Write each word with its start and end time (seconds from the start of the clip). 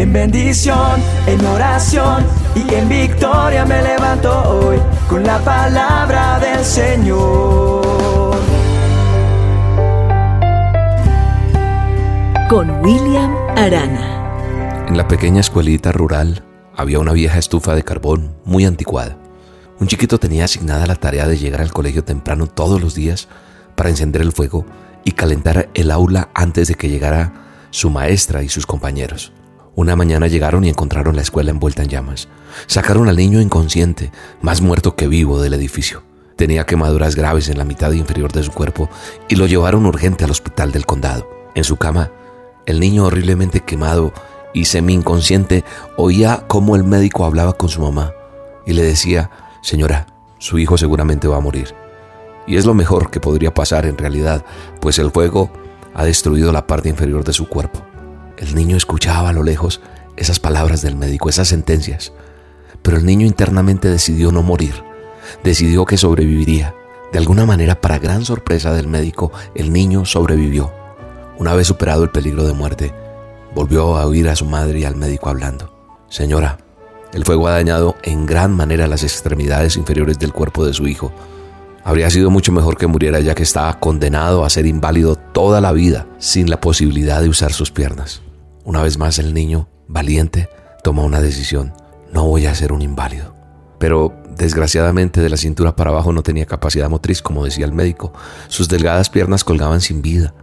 En 0.00 0.14
bendición, 0.14 0.98
en 1.26 1.44
oración 1.44 2.24
y 2.54 2.72
en 2.72 2.88
victoria 2.88 3.66
me 3.66 3.82
levanto 3.82 4.32
hoy 4.48 4.78
con 5.06 5.22
la 5.22 5.38
palabra 5.40 6.40
del 6.40 6.64
Señor. 6.64 8.34
Con 12.48 12.70
William 12.80 13.36
Arana. 13.58 14.86
En 14.88 14.96
la 14.96 15.06
pequeña 15.06 15.40
escuelita 15.40 15.92
rural 15.92 16.44
había 16.74 16.98
una 16.98 17.12
vieja 17.12 17.38
estufa 17.38 17.74
de 17.74 17.82
carbón 17.82 18.34
muy 18.46 18.64
anticuada. 18.64 19.18
Un 19.80 19.86
chiquito 19.86 20.18
tenía 20.18 20.46
asignada 20.46 20.86
la 20.86 20.96
tarea 20.96 21.28
de 21.28 21.36
llegar 21.36 21.60
al 21.60 21.74
colegio 21.74 22.04
temprano 22.04 22.46
todos 22.46 22.80
los 22.80 22.94
días 22.94 23.28
para 23.74 23.90
encender 23.90 24.22
el 24.22 24.32
fuego 24.32 24.64
y 25.04 25.12
calentar 25.12 25.68
el 25.74 25.90
aula 25.90 26.30
antes 26.32 26.68
de 26.68 26.74
que 26.76 26.88
llegara 26.88 27.68
su 27.70 27.90
maestra 27.90 28.42
y 28.42 28.48
sus 28.48 28.64
compañeros. 28.64 29.34
Una 29.74 29.96
mañana 29.96 30.26
llegaron 30.26 30.64
y 30.64 30.68
encontraron 30.68 31.16
la 31.16 31.22
escuela 31.22 31.50
envuelta 31.50 31.82
en 31.82 31.88
llamas. 31.88 32.28
Sacaron 32.66 33.08
al 33.08 33.16
niño 33.16 33.40
inconsciente, 33.40 34.10
más 34.42 34.60
muerto 34.60 34.96
que 34.96 35.06
vivo 35.06 35.40
del 35.40 35.54
edificio. 35.54 36.02
Tenía 36.36 36.66
quemaduras 36.66 37.16
graves 37.16 37.48
en 37.48 37.58
la 37.58 37.64
mitad 37.64 37.92
inferior 37.92 38.32
de 38.32 38.42
su 38.42 38.52
cuerpo 38.52 38.88
y 39.28 39.36
lo 39.36 39.46
llevaron 39.46 39.86
urgente 39.86 40.24
al 40.24 40.30
hospital 40.30 40.72
del 40.72 40.86
condado. 40.86 41.28
En 41.54 41.64
su 41.64 41.76
cama, 41.76 42.10
el 42.66 42.80
niño 42.80 43.04
horriblemente 43.04 43.60
quemado 43.60 44.12
y 44.52 44.64
semi-inconsciente 44.64 45.64
oía 45.96 46.44
cómo 46.48 46.76
el 46.76 46.84
médico 46.84 47.24
hablaba 47.24 47.52
con 47.52 47.68
su 47.68 47.80
mamá 47.80 48.12
y 48.66 48.72
le 48.72 48.82
decía, 48.82 49.30
Señora, 49.62 50.06
su 50.38 50.58
hijo 50.58 50.78
seguramente 50.78 51.28
va 51.28 51.36
a 51.36 51.40
morir. 51.40 51.74
Y 52.46 52.56
es 52.56 52.64
lo 52.64 52.74
mejor 52.74 53.10
que 53.10 53.20
podría 53.20 53.52
pasar 53.52 53.86
en 53.86 53.98
realidad, 53.98 54.44
pues 54.80 54.98
el 54.98 55.10
fuego 55.10 55.50
ha 55.94 56.04
destruido 56.04 56.52
la 56.52 56.66
parte 56.66 56.88
inferior 56.88 57.24
de 57.24 57.32
su 57.32 57.48
cuerpo. 57.48 57.82
El 58.40 58.54
niño 58.54 58.78
escuchaba 58.78 59.28
a 59.28 59.32
lo 59.34 59.42
lejos 59.42 59.82
esas 60.16 60.40
palabras 60.40 60.80
del 60.80 60.96
médico, 60.96 61.28
esas 61.28 61.48
sentencias, 61.48 62.14
pero 62.80 62.96
el 62.96 63.04
niño 63.04 63.26
internamente 63.26 63.90
decidió 63.90 64.32
no 64.32 64.42
morir, 64.42 64.82
decidió 65.44 65.84
que 65.84 65.98
sobreviviría. 65.98 66.74
De 67.12 67.18
alguna 67.18 67.44
manera, 67.44 67.82
para 67.82 67.98
gran 67.98 68.24
sorpresa 68.24 68.72
del 68.72 68.88
médico, 68.88 69.30
el 69.54 69.74
niño 69.74 70.06
sobrevivió. 70.06 70.72
Una 71.36 71.52
vez 71.54 71.66
superado 71.66 72.02
el 72.02 72.08
peligro 72.08 72.44
de 72.44 72.54
muerte, 72.54 72.94
volvió 73.54 73.98
a 73.98 74.06
oír 74.06 74.26
a 74.30 74.36
su 74.36 74.46
madre 74.46 74.78
y 74.78 74.84
al 74.84 74.96
médico 74.96 75.28
hablando. 75.28 75.70
Señora, 76.08 76.56
el 77.12 77.26
fuego 77.26 77.46
ha 77.46 77.52
dañado 77.52 77.96
en 78.02 78.24
gran 78.24 78.56
manera 78.56 78.86
las 78.86 79.02
extremidades 79.02 79.76
inferiores 79.76 80.18
del 80.18 80.32
cuerpo 80.32 80.64
de 80.64 80.72
su 80.72 80.88
hijo. 80.88 81.12
Habría 81.84 82.08
sido 82.08 82.30
mucho 82.30 82.52
mejor 82.52 82.78
que 82.78 82.86
muriera 82.86 83.20
ya 83.20 83.34
que 83.34 83.42
estaba 83.42 83.78
condenado 83.80 84.46
a 84.46 84.50
ser 84.50 84.64
inválido 84.64 85.16
toda 85.16 85.60
la 85.60 85.72
vida 85.72 86.06
sin 86.18 86.48
la 86.48 86.58
posibilidad 86.58 87.20
de 87.20 87.28
usar 87.28 87.52
sus 87.52 87.70
piernas. 87.70 88.22
Una 88.70 88.84
vez 88.84 88.98
más 88.98 89.18
el 89.18 89.34
niño, 89.34 89.68
valiente, 89.88 90.48
tomó 90.84 91.04
una 91.04 91.20
decisión. 91.20 91.74
No 92.12 92.28
voy 92.28 92.46
a 92.46 92.54
ser 92.54 92.72
un 92.72 92.82
inválido. 92.82 93.34
Pero 93.80 94.14
desgraciadamente 94.36 95.20
de 95.20 95.28
la 95.28 95.36
cintura 95.36 95.74
para 95.74 95.90
abajo 95.90 96.12
no 96.12 96.22
tenía 96.22 96.46
capacidad 96.46 96.88
motriz, 96.88 97.20
como 97.20 97.44
decía 97.44 97.64
el 97.64 97.72
médico. 97.72 98.12
Sus 98.46 98.68
delgadas 98.68 99.10
piernas 99.10 99.42
colgaban 99.42 99.80
sin 99.80 100.02
vida. 100.02 100.34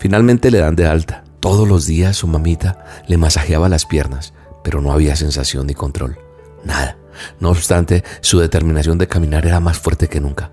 Finalmente 0.00 0.50
le 0.50 0.58
dan 0.58 0.74
de 0.74 0.88
alta. 0.88 1.22
Todos 1.38 1.68
los 1.68 1.86
días 1.86 2.16
su 2.16 2.26
mamita 2.26 2.84
le 3.06 3.18
masajeaba 3.18 3.68
las 3.68 3.86
piernas, 3.86 4.34
pero 4.64 4.80
no 4.80 4.90
había 4.90 5.14
sensación 5.14 5.68
ni 5.68 5.74
control. 5.74 6.18
Nada. 6.64 6.98
No 7.38 7.50
obstante, 7.50 8.02
su 8.20 8.40
determinación 8.40 8.98
de 8.98 9.06
caminar 9.06 9.46
era 9.46 9.60
más 9.60 9.78
fuerte 9.78 10.08
que 10.08 10.20
nunca. 10.20 10.50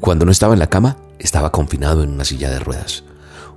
Cuando 0.00 0.24
no 0.24 0.32
estaba 0.32 0.54
en 0.54 0.58
la 0.58 0.66
cama, 0.66 0.96
estaba 1.20 1.52
confinado 1.52 2.02
en 2.02 2.10
una 2.10 2.24
silla 2.24 2.50
de 2.50 2.58
ruedas. 2.58 3.04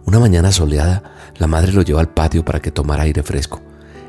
Una 0.05 0.19
mañana 0.19 0.51
soleada, 0.51 1.03
la 1.37 1.47
madre 1.47 1.73
lo 1.73 1.81
llevó 1.81 1.99
al 1.99 2.13
patio 2.13 2.45
para 2.45 2.61
que 2.61 2.71
tomara 2.71 3.03
aire 3.03 3.23
fresco. 3.23 3.61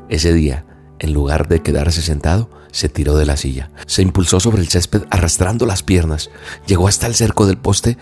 Ese 0.09 0.31
día, 0.31 0.65
en 0.99 1.13
lugar 1.13 1.47
de 1.47 1.61
quedarse 1.61 2.01
sentado, 2.01 2.49
se 2.71 2.89
tiró 2.89 3.17
de 3.17 3.25
la 3.25 3.37
silla. 3.37 3.71
Se 3.87 4.03
impulsó 4.03 4.39
sobre 4.39 4.61
el 4.61 4.69
césped 4.69 5.03
arrastrando 5.09 5.65
las 5.65 5.83
piernas. 5.83 6.29
Llegó 6.67 6.87
hasta 6.87 7.07
el 7.07 7.15
cerco 7.15 7.47
del 7.47 7.57
poste 7.57 7.97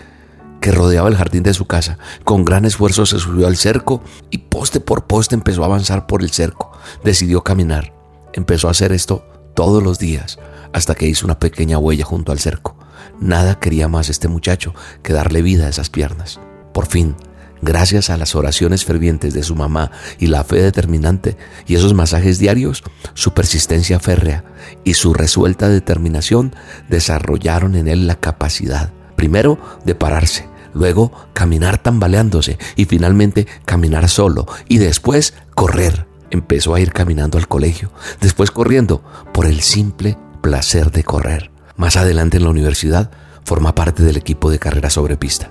que 0.60 0.72
rodeaba 0.72 1.08
el 1.08 1.16
jardín 1.16 1.42
de 1.42 1.54
su 1.54 1.66
casa. 1.66 1.98
Con 2.24 2.44
gran 2.44 2.64
esfuerzo 2.64 3.06
se 3.06 3.18
subió 3.18 3.46
al 3.46 3.56
cerco 3.56 4.02
y 4.30 4.38
poste 4.38 4.80
por 4.80 5.06
poste 5.06 5.34
empezó 5.34 5.62
a 5.62 5.66
avanzar 5.66 6.06
por 6.06 6.22
el 6.22 6.30
cerco. 6.30 6.72
Decidió 7.02 7.42
caminar. 7.42 7.94
Empezó 8.34 8.68
a 8.68 8.72
hacer 8.72 8.92
esto 8.92 9.26
todos 9.54 9.82
los 9.82 9.98
días 9.98 10.38
hasta 10.72 10.94
que 10.94 11.06
hizo 11.06 11.24
una 11.24 11.38
pequeña 11.38 11.78
huella 11.78 12.04
junto 12.04 12.32
al 12.32 12.38
cerco. 12.38 12.76
Nada 13.18 13.58
quería 13.58 13.88
más 13.88 14.10
este 14.10 14.28
muchacho 14.28 14.74
que 15.02 15.14
darle 15.14 15.40
vida 15.40 15.66
a 15.66 15.70
esas 15.70 15.88
piernas. 15.88 16.38
Por 16.74 16.86
fin, 16.86 17.16
gracias 17.62 18.10
a 18.10 18.16
las 18.16 18.34
oraciones 18.34 18.84
fervientes 18.84 19.34
de 19.34 19.42
su 19.42 19.54
mamá 19.54 19.90
y 20.18 20.26
la 20.26 20.44
fe 20.44 20.62
determinante 20.62 21.36
y 21.66 21.74
esos 21.74 21.94
masajes 21.94 22.38
diarios, 22.38 22.82
su 23.14 23.32
persistencia 23.32 24.00
férrea 24.00 24.44
y 24.84 24.94
su 24.94 25.14
resuelta 25.14 25.68
determinación 25.68 26.54
desarrollaron 26.88 27.74
en 27.76 27.88
él 27.88 28.06
la 28.06 28.16
capacidad, 28.16 28.92
primero, 29.16 29.58
de 29.84 29.94
pararse, 29.94 30.48
luego 30.74 31.12
caminar 31.32 31.78
tambaleándose 31.78 32.58
y 32.76 32.84
finalmente 32.84 33.46
caminar 33.64 34.08
solo 34.08 34.46
y 34.68 34.78
después 34.78 35.34
correr. 35.54 36.06
Empezó 36.30 36.74
a 36.74 36.80
ir 36.80 36.92
caminando 36.92 37.38
al 37.38 37.46
colegio, 37.46 37.92
después 38.20 38.50
corriendo 38.50 39.02
por 39.32 39.46
el 39.46 39.60
simple 39.60 40.18
placer 40.42 40.90
de 40.90 41.04
correr. 41.04 41.52
Más 41.76 41.96
adelante 41.96 42.38
en 42.38 42.44
la 42.44 42.50
universidad 42.50 43.10
forma 43.44 43.74
parte 43.74 44.02
del 44.02 44.16
equipo 44.16 44.50
de 44.50 44.58
carrera 44.58 44.90
sobre 44.90 45.16
pista. 45.16 45.50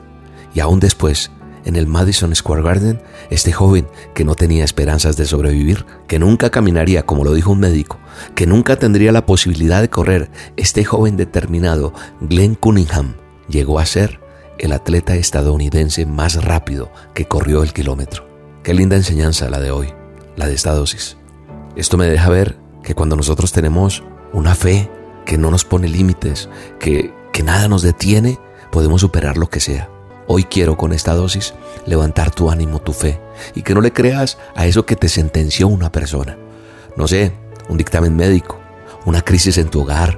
Y 0.54 0.60
aún 0.60 0.80
después, 0.80 1.32
en 1.66 1.76
el 1.76 1.88
Madison 1.88 2.34
Square 2.34 2.62
Garden, 2.62 3.02
este 3.30 3.52
joven 3.52 3.88
que 4.14 4.24
no 4.24 4.36
tenía 4.36 4.64
esperanzas 4.64 5.18
de 5.18 5.26
sobrevivir, 5.26 5.86
que 6.08 6.20
nunca 6.20 6.50
caminaría 6.52 7.06
como 7.06 7.24
lo 7.24 7.34
dijo 7.34 7.52
un 7.52 7.60
médico, 7.60 8.00
que 8.36 8.48
nunca 8.48 8.78
tendría 8.78 9.12
la 9.12 9.26
posibilidad 9.26 9.82
de 9.82 9.90
correr, 9.90 10.30
este 10.56 10.86
joven 10.86 11.18
determinado, 11.18 11.94
Glenn 12.22 12.56
Cunningham, 12.56 13.16
llegó 13.50 13.80
a 13.80 13.86
ser 13.86 14.20
el 14.58 14.72
atleta 14.72 15.16
estadounidense 15.16 16.06
más 16.06 16.44
rápido 16.44 16.92
que 17.14 17.26
corrió 17.26 17.64
el 17.64 17.74
kilómetro. 17.74 18.28
Qué 18.64 18.74
linda 18.74 18.96
enseñanza 18.96 19.50
la 19.50 19.60
de 19.60 19.72
hoy, 19.72 19.94
la 20.36 20.48
de 20.48 20.54
esta 20.54 20.74
dosis. 20.74 21.18
Esto 21.76 21.98
me 21.98 22.08
deja 22.08 22.30
ver 22.30 22.58
que 22.84 22.96
cuando 22.96 23.16
nosotros 23.16 23.52
tenemos 23.52 24.04
una 24.32 24.56
fe 24.56 24.90
que 25.26 25.38
no 25.38 25.52
nos 25.52 25.66
pone 25.66 25.90
límites, 25.90 26.50
que, 26.80 27.14
que 27.34 27.44
nada 27.44 27.68
nos 27.68 27.82
detiene, 27.82 28.40
podemos 28.72 29.02
superar 29.02 29.38
lo 29.38 29.50
que 29.50 29.60
sea. 29.60 29.90
Hoy 30.28 30.46
quiero 30.46 30.76
con 30.76 30.92
esta 30.92 31.14
dosis 31.14 31.54
levantar 31.86 32.32
tu 32.32 32.50
ánimo, 32.50 32.80
tu 32.80 32.94
fe, 32.94 33.20
y 33.54 33.62
que 33.62 33.76
no 33.76 33.82
le 33.82 33.94
creas 33.94 34.38
a 34.56 34.66
eso 34.66 34.86
que 34.86 34.96
te 34.96 35.08
sentenció 35.08 35.68
una 35.68 35.92
persona. 35.92 36.38
No 36.98 37.08
sé, 37.08 37.32
un 37.70 37.78
dictamen 37.78 38.16
médico, 38.16 38.60
una 39.06 39.22
crisis 39.22 39.58
en 39.60 39.70
tu 39.70 39.82
hogar, 39.82 40.18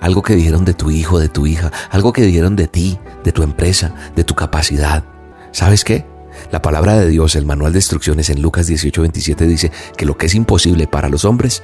algo 0.00 0.22
que 0.22 0.34
dijeron 0.34 0.64
de 0.64 0.74
tu 0.74 0.90
hijo, 0.90 1.18
de 1.18 1.30
tu 1.30 1.46
hija, 1.46 1.72
algo 1.90 2.12
que 2.12 2.22
dijeron 2.22 2.54
de 2.54 2.68
ti, 2.68 2.98
de 3.24 3.32
tu 3.32 3.42
empresa, 3.42 3.94
de 4.14 4.24
tu 4.24 4.34
capacidad. 4.34 5.04
¿Sabes 5.52 5.84
qué? 5.84 6.04
La 6.50 6.60
palabra 6.60 6.98
de 6.98 7.08
Dios, 7.08 7.34
el 7.34 7.46
manual 7.46 7.72
de 7.72 7.78
instrucciones 7.78 8.28
en 8.28 8.42
Lucas 8.42 8.68
18:27 8.68 9.46
dice 9.46 9.72
que 9.96 10.04
lo 10.04 10.18
que 10.18 10.26
es 10.26 10.34
imposible 10.34 10.86
para 10.86 11.08
los 11.08 11.24
hombres 11.24 11.62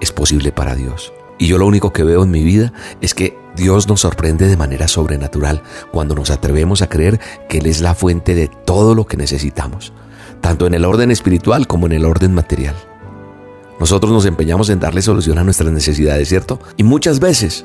es 0.00 0.12
posible 0.12 0.50
para 0.50 0.74
Dios. 0.74 1.12
Y 1.38 1.46
yo 1.46 1.58
lo 1.58 1.66
único 1.66 1.92
que 1.92 2.04
veo 2.04 2.22
en 2.22 2.30
mi 2.30 2.42
vida 2.42 2.72
es 3.02 3.14
que 3.14 3.36
Dios 3.56 3.88
nos 3.88 4.00
sorprende 4.00 4.48
de 4.48 4.56
manera 4.56 4.88
sobrenatural 4.88 5.62
cuando 5.92 6.14
nos 6.14 6.30
atrevemos 6.30 6.82
a 6.82 6.88
creer 6.88 7.20
que 7.48 7.58
Él 7.58 7.66
es 7.66 7.80
la 7.80 7.94
fuente 7.94 8.34
de 8.34 8.48
todo 8.48 8.94
lo 8.94 9.06
que 9.06 9.16
necesitamos, 9.16 9.92
tanto 10.40 10.66
en 10.66 10.74
el 10.74 10.84
orden 10.84 11.10
espiritual 11.10 11.66
como 11.66 11.86
en 11.86 11.92
el 11.92 12.04
orden 12.04 12.34
material. 12.34 12.74
Nosotros 13.78 14.12
nos 14.12 14.26
empeñamos 14.26 14.70
en 14.70 14.80
darle 14.80 15.02
solución 15.02 15.38
a 15.38 15.44
nuestras 15.44 15.72
necesidades, 15.72 16.28
¿cierto? 16.28 16.60
Y 16.76 16.84
muchas 16.84 17.20
veces 17.20 17.64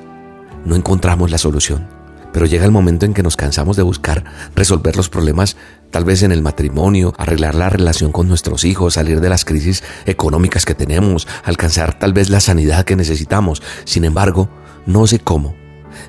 no 0.66 0.76
encontramos 0.76 1.32
la 1.32 1.38
solución. 1.38 1.88
Pero 2.32 2.46
llega 2.46 2.66
el 2.66 2.72
momento 2.72 3.06
en 3.06 3.14
que 3.14 3.24
nos 3.24 3.36
cansamos 3.36 3.76
de 3.76 3.84
buscar 3.84 4.24
resolver 4.56 4.96
los 4.96 5.10
problemas, 5.10 5.58
tal 5.90 6.06
vez 6.06 6.22
en 6.22 6.32
el 6.32 6.44
matrimonio, 6.44 7.14
arreglar 7.18 7.56
la 7.56 7.70
relación 7.70 8.12
con 8.12 8.28
nuestros 8.28 8.66
hijos, 8.66 8.96
salir 8.96 9.20
de 9.20 9.30
las 9.30 9.46
crisis 9.46 9.84
económicas 10.06 10.66
que 10.66 10.76
tenemos, 10.76 11.28
alcanzar 11.44 11.98
tal 11.98 12.14
vez 12.14 12.30
la 12.30 12.40
sanidad 12.40 12.86
que 12.86 12.96
necesitamos. 12.96 13.64
Sin 13.86 14.04
embargo, 14.06 14.48
no 14.86 15.08
sé 15.08 15.20
cómo, 15.20 15.56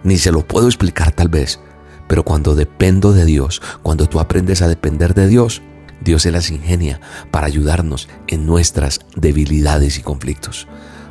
ni 0.04 0.18
se 0.18 0.32
lo 0.32 0.46
puedo 0.46 0.66
explicar 0.66 1.12
tal 1.12 1.28
vez, 1.28 1.60
pero 2.08 2.24
cuando 2.24 2.54
dependo 2.54 3.12
de 3.12 3.24
Dios, 3.24 3.62
cuando 3.82 4.06
tú 4.06 4.20
aprendes 4.20 4.62
a 4.62 4.68
depender 4.68 5.14
de 5.14 5.28
Dios, 5.28 5.62
Dios 6.00 6.22
se 6.22 6.32
las 6.32 6.50
ingenia 6.50 7.00
para 7.30 7.46
ayudarnos 7.46 8.08
en 8.26 8.46
nuestras 8.46 9.00
debilidades 9.16 9.98
y 9.98 10.02
conflictos. 10.02 10.66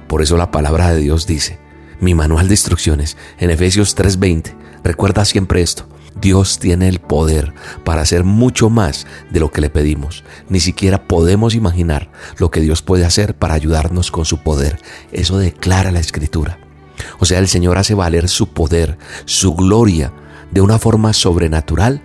Por 0.07 0.21
eso 0.21 0.37
la 0.37 0.51
palabra 0.51 0.91
de 0.91 0.99
Dios 0.99 1.27
dice, 1.27 1.59
mi 2.01 2.15
manual 2.15 2.47
de 2.47 2.53
instrucciones 2.53 3.17
en 3.37 3.49
Efesios 3.49 3.95
3:20, 3.95 4.55
recuerda 4.83 5.25
siempre 5.25 5.61
esto, 5.61 5.87
Dios 6.19 6.59
tiene 6.59 6.87
el 6.87 6.99
poder 6.99 7.53
para 7.83 8.01
hacer 8.01 8.23
mucho 8.23 8.69
más 8.69 9.05
de 9.29 9.39
lo 9.39 9.51
que 9.51 9.61
le 9.61 9.69
pedimos. 9.69 10.23
Ni 10.49 10.59
siquiera 10.59 11.07
podemos 11.07 11.55
imaginar 11.55 12.11
lo 12.37 12.51
que 12.51 12.61
Dios 12.61 12.81
puede 12.81 13.05
hacer 13.05 13.35
para 13.35 13.53
ayudarnos 13.53 14.11
con 14.11 14.25
su 14.25 14.39
poder. 14.43 14.81
Eso 15.11 15.37
declara 15.37 15.91
la 15.91 15.99
Escritura. 15.99 16.68
O 17.19 17.25
sea, 17.25 17.39
el 17.39 17.47
Señor 17.47 17.77
hace 17.77 17.93
valer 17.93 18.29
su 18.29 18.47
poder, 18.47 18.97
su 19.25 19.53
gloria, 19.53 20.13
de 20.51 20.61
una 20.61 20.79
forma 20.79 21.13
sobrenatural 21.13 22.01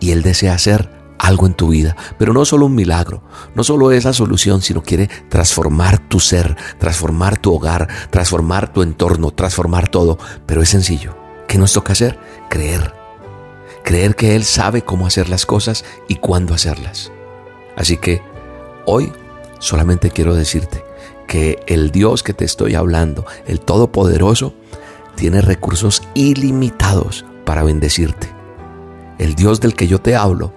y 0.00 0.12
Él 0.12 0.22
desea 0.22 0.54
hacer 0.54 0.90
algo 1.18 1.46
en 1.46 1.54
tu 1.54 1.68
vida, 1.68 1.96
pero 2.16 2.32
no 2.32 2.44
solo 2.44 2.66
un 2.66 2.74
milagro, 2.74 3.22
no 3.54 3.64
solo 3.64 3.90
esa 3.90 4.12
solución, 4.12 4.62
sino 4.62 4.82
quiere 4.82 5.08
transformar 5.28 5.98
tu 5.98 6.20
ser, 6.20 6.56
transformar 6.78 7.38
tu 7.38 7.52
hogar, 7.52 7.88
transformar 8.10 8.72
tu 8.72 8.82
entorno, 8.82 9.32
transformar 9.32 9.88
todo, 9.88 10.18
pero 10.46 10.62
es 10.62 10.68
sencillo. 10.68 11.16
¿Qué 11.48 11.58
nos 11.58 11.72
toca 11.72 11.92
hacer? 11.92 12.18
Creer. 12.48 12.94
Creer 13.84 14.14
que 14.14 14.36
Él 14.36 14.44
sabe 14.44 14.82
cómo 14.82 15.06
hacer 15.06 15.28
las 15.28 15.44
cosas 15.44 15.84
y 16.08 16.16
cuándo 16.16 16.54
hacerlas. 16.54 17.10
Así 17.76 17.96
que 17.96 18.22
hoy 18.86 19.12
solamente 19.58 20.10
quiero 20.10 20.34
decirte 20.34 20.87
que 21.28 21.60
el 21.68 21.92
Dios 21.92 22.24
que 22.24 22.32
te 22.32 22.44
estoy 22.44 22.74
hablando, 22.74 23.24
el 23.46 23.60
Todopoderoso, 23.60 24.54
tiene 25.14 25.40
recursos 25.40 26.02
ilimitados 26.14 27.24
para 27.44 27.62
bendecirte. 27.62 28.28
El 29.18 29.36
Dios 29.36 29.60
del 29.60 29.74
que 29.74 29.86
yo 29.86 30.00
te 30.00 30.16
hablo 30.16 30.52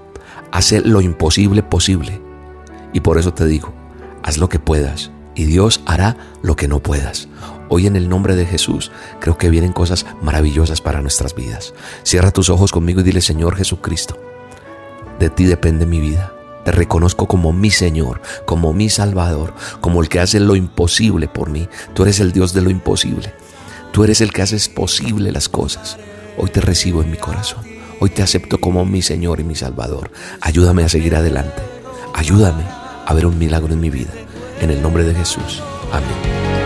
hace 0.52 0.82
lo 0.82 1.02
imposible 1.02 1.62
posible. 1.62 2.22
Y 2.94 3.02
por 3.02 3.20
eso 3.20 3.34
te 3.34 3.46
digo, 3.46 3.74
haz 4.24 4.38
lo 4.38 4.50
que 4.50 4.60
puedas 4.60 5.12
y 5.36 5.46
Dios 5.46 5.82
hará 5.86 6.18
lo 6.42 6.56
que 6.56 6.68
no 6.68 6.80
puedas. 6.80 7.28
Hoy 7.70 7.88
en 7.88 7.96
el 7.96 8.10
nombre 8.10 8.36
de 8.36 8.46
Jesús 8.46 8.92
creo 9.20 9.38
que 9.38 9.50
vienen 9.50 9.74
cosas 9.74 10.06
maravillosas 10.22 10.82
para 10.82 11.02
nuestras 11.02 11.36
vidas. 11.36 11.74
Cierra 12.04 12.32
tus 12.32 12.50
ojos 12.50 12.72
conmigo 12.72 13.02
y 13.02 13.04
dile, 13.04 13.22
Señor 13.22 13.56
Jesucristo, 13.56 14.18
de 15.20 15.30
ti 15.30 15.46
depende 15.46 15.86
mi 15.86 16.00
vida. 16.00 16.34
Te 16.66 16.72
reconozco 16.72 17.28
como 17.28 17.54
mi 17.54 17.72
Señor, 17.72 18.22
como 18.46 18.74
mi 18.74 18.90
Salvador, 18.90 19.54
como 19.82 20.02
el 20.02 20.10
que 20.10 20.20
hace 20.20 20.40
lo 20.40 20.56
imposible 20.56 21.28
por 21.28 21.50
mí. 21.50 21.68
Tú 21.94 22.04
eres 22.04 22.20
el 22.20 22.32
Dios 22.32 22.54
de 22.54 22.62
lo 22.62 22.70
imposible. 22.70 23.34
Tú 23.92 24.04
eres 24.04 24.22
el 24.22 24.32
que 24.32 24.42
haces 24.42 24.70
posible 24.70 25.32
las 25.32 25.50
cosas. 25.50 25.98
Hoy 26.38 26.50
te 26.50 26.62
recibo 26.62 27.02
en 27.02 27.12
mi 27.12 27.18
corazón. 27.18 27.66
Hoy 28.00 28.10
te 28.10 28.24
acepto 28.24 28.60
como 28.60 28.86
mi 28.86 29.02
Señor 29.02 29.40
y 29.40 29.44
mi 29.44 29.56
Salvador. 29.56 30.12
Ayúdame 30.40 30.84
a 30.84 30.90
seguir 30.90 31.16
adelante. 31.16 31.62
Ayúdame 32.14 32.64
a 33.06 33.14
ver 33.14 33.26
un 33.26 33.38
milagro 33.38 33.74
en 33.74 33.80
mi 33.80 33.90
vida. 33.90 34.12
En 34.62 34.70
el 34.70 34.82
nombre 34.82 35.04
de 35.04 35.16
Jesús. 35.16 35.62
Amén. 35.92 36.61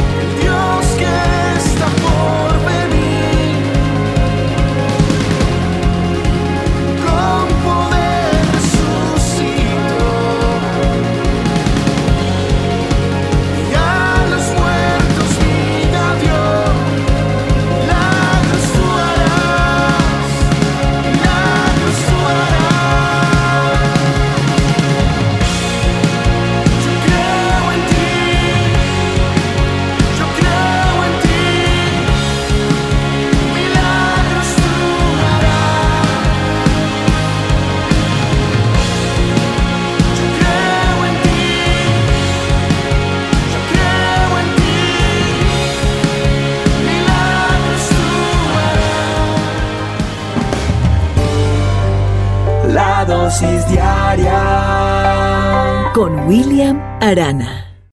Con 55.94 56.26
William 56.28 56.80
Arana. 57.02 57.64